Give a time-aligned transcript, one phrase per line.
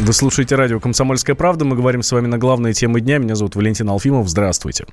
[0.00, 1.64] Вы слушаете радио «Комсомольская правда».
[1.64, 3.18] Мы говорим с вами на главные темы дня.
[3.18, 4.28] Меня зовут Валентин Алфимов.
[4.28, 4.86] Здравствуйте.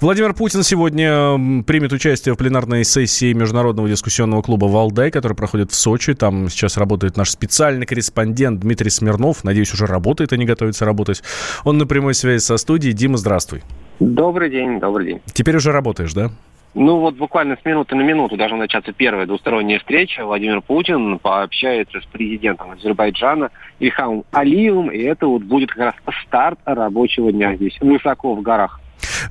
[0.00, 5.76] Владимир Путин сегодня примет участие в пленарной сессии Международного дискуссионного клуба «Валдай», который проходит в
[5.76, 6.12] Сочи.
[6.12, 9.44] Там сейчас работает наш специальный корреспондент Дмитрий Смирнов.
[9.44, 11.22] Надеюсь, уже работает, а не готовится работать.
[11.62, 12.94] Он на прямой связи со студией.
[12.94, 13.62] Дима, здравствуй.
[14.00, 15.20] Добрый день, добрый день.
[15.32, 16.32] Теперь уже работаешь, да?
[16.80, 20.24] Ну вот буквально с минуты на минуту должна начаться первая двусторонняя встреча.
[20.24, 23.50] Владимир Путин пообщается с президентом Азербайджана
[23.80, 28.78] Ильхамом Алиевым, и это вот будет как раз старт рабочего дня здесь, высоко в горах.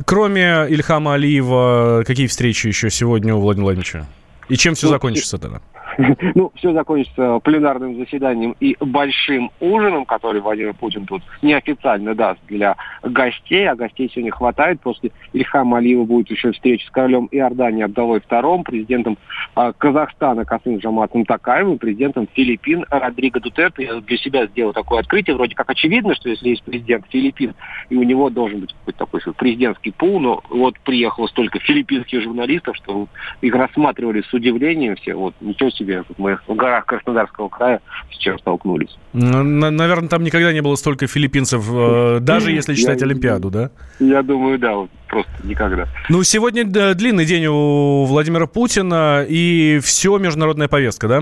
[0.06, 4.06] Кроме Ильхама Алиева, какие встречи еще сегодня у Владимира Владимировича?
[4.50, 5.62] И чем все закончится тогда?
[6.36, 12.76] Ну, все закончится пленарным заседанием и большим ужином, который Владимир Путин тут неофициально даст для
[13.04, 14.80] гостей, а гостей сегодня хватает.
[14.82, 19.18] После Ильхама Алиева будет еще встреча с королем Иордании Абдалой II, президентом
[19.56, 23.84] э, Казахстана Касым Жаматом Такаевым, президентом Филиппин Родриго Дутерте.
[23.84, 25.36] Я для себя сделал такое открытие.
[25.36, 27.54] Вроде как очевидно, что если есть президент Филиппин,
[27.90, 32.76] и у него должен быть какой-то такой президентский пул, но вот приехало столько филиппинских журналистов,
[32.78, 33.08] что
[33.42, 35.16] их рассматривали с удивлением все.
[35.16, 36.04] Вот ничего себе себе.
[36.18, 38.98] Мы в горах Краснодарского края с чем столкнулись.
[39.14, 43.72] Ну, наверное, там никогда не было столько филиппинцев, э, даже если считать Олимпиаду, да?
[44.00, 44.76] Я думаю, да,
[45.08, 45.88] просто никогда.
[46.10, 51.22] Ну, сегодня длинный день у Владимира Путина, и все международная повестка, да?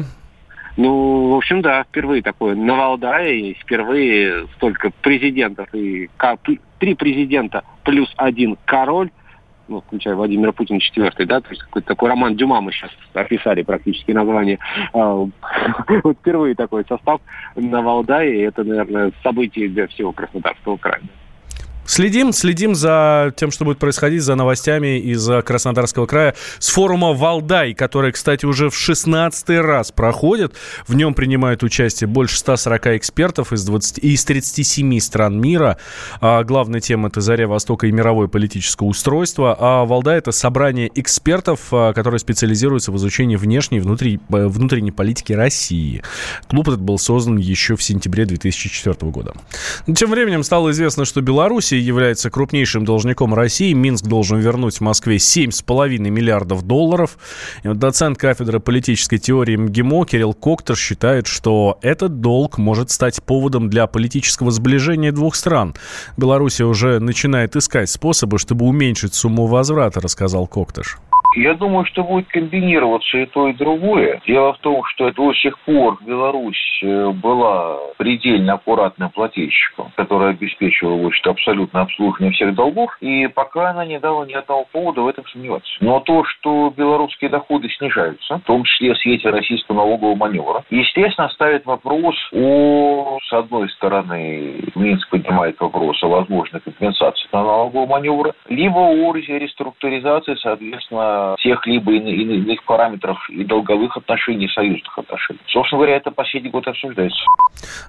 [0.77, 6.09] Ну, в общем, да, впервые такое на Валдае, впервые столько президентов, и
[6.79, 9.09] три президента плюс один король,
[9.67, 13.63] ну, включая Владимира Путина четвертый, да, то есть какой-то такой роман Дюма мы сейчас описали
[13.63, 14.59] практически название.
[14.93, 15.13] А,
[16.03, 17.21] вот впервые такой состав
[17.55, 21.01] на Валдае, это, наверное, событие для всего Краснодарского края.
[21.85, 27.73] Следим, следим за тем, что будет происходить, за новостями из Краснодарского края с форума «Валдай»,
[27.73, 30.53] который, кстати, уже в 16 раз проходит.
[30.87, 35.77] В нем принимают участие больше 140 экспертов из, 20, из 37 стран мира.
[36.21, 39.55] А главная тема– это «Заря Востока» и мировое политическое устройство.
[39.59, 44.91] А «Валдай»– это собрание экспертов, а, которые специализируются в изучении внешней и внутренней, э, внутренней
[44.91, 46.01] политики России.
[46.47, 49.33] Клуб этот был создан еще в сентябре 2004 года.
[49.95, 53.73] Тем временем стало известно, что Беларусь Белоруссия является крупнейшим должником России.
[53.73, 57.17] Минск должен вернуть в Москве 7,5 миллиардов долларов.
[57.63, 63.21] И вот доцент кафедры политической теории МГИМО Кирилл Коктор считает, что этот долг может стать
[63.23, 65.75] поводом для политического сближения двух стран.
[66.17, 70.97] Белоруссия уже начинает искать способы, чтобы уменьшить сумму возврата, рассказал Коктыш.
[71.35, 74.21] Я думаю, что будет комбинироваться и то, и другое.
[74.25, 81.05] Дело в том, что до сих пор Беларусь э, была предельно аккуратным плательщиком, который обеспечивал
[81.05, 85.25] общем абсолютно обслуживание всех долгов, и пока она не дала ни одного повода в этом
[85.27, 85.71] сомневаться.
[85.81, 91.29] Но то, что белорусские доходы снижаются, в том числе в свете российского налогового маневра, естественно,
[91.29, 98.33] ставит вопрос о, с одной стороны, Минск поднимает вопрос о возможной компенсации на налогового маневра,
[98.47, 105.39] либо о реструктуризации, соответственно, всех либо иных параметров и долговых отношений, и союзных отношений.
[105.47, 107.23] Собственно говоря, это последний год обсуждается.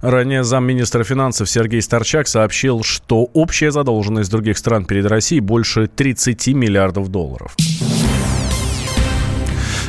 [0.03, 6.49] Ранее замминистра финансов Сергей Старчак сообщил, что общая задолженность других стран перед Россией больше 30
[6.55, 7.55] миллиардов долларов.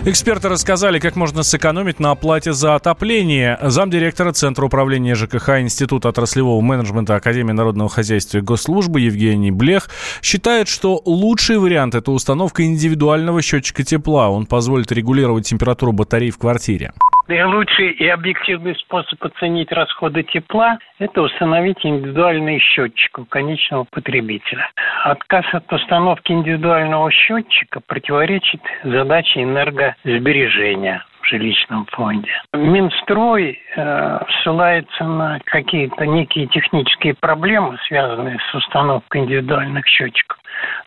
[0.07, 3.59] Эксперты рассказали, как можно сэкономить на оплате за отопление.
[3.61, 9.89] Замдиректора Центра управления ЖКХ Института отраслевого менеджмента Академии народного хозяйства и госслужбы Евгений Блех
[10.21, 14.29] считает, что лучший вариант– это установка индивидуального счетчика тепла.
[14.29, 16.93] Он позволит регулировать температуру батарей в квартире.
[17.27, 24.69] Наилучший и объективный способ оценить расходы тепла– это установить индивидуальный счетчик у конечного потребителя.
[25.03, 32.31] Отказ от установки индивидуального счетчика противоречит задаче энергосбережения в жилищном фонде.
[32.53, 40.37] Минстрой э, ссылается на какие-то некие технические проблемы, связанные с установкой индивидуальных счетчиков.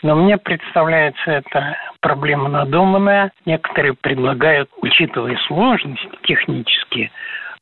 [0.03, 3.33] Но мне представляется эта проблема надуманная.
[3.47, 7.11] Некоторые предлагают, учитывая сложности технические,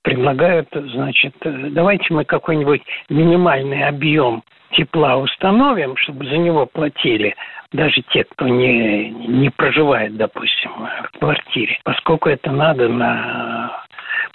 [0.03, 4.43] предлагают, значит, давайте мы какой-нибудь минимальный объем
[4.73, 7.35] тепла установим, чтобы за него платили
[7.73, 10.71] даже те, кто не, не проживает, допустим,
[11.13, 13.85] в квартире, поскольку это надо на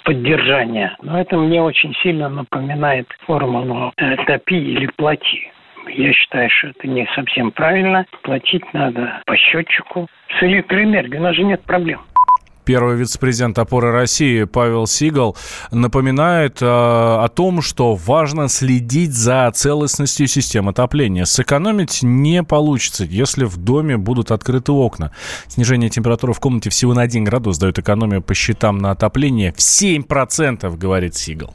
[0.04, 0.96] поддержание.
[1.02, 3.92] Но это мне очень сильно напоминает формулу
[4.26, 5.50] «топи или плати».
[5.88, 8.06] Я считаю, что это не совсем правильно.
[8.22, 10.08] Платить надо по счетчику.
[10.38, 12.00] С электроэнергией у нас же нет проблем.
[12.64, 15.36] Первый вице-президент опоры России Павел Сигал
[15.70, 21.26] напоминает э, о том, что важно следить за целостностью системы отопления.
[21.26, 25.12] Сэкономить не получится, если в доме будут открыты окна.
[25.46, 29.58] Снижение температуры в комнате всего на 1 градус дает экономию по счетам на отопление в
[29.58, 31.54] 7%, говорит Сигал.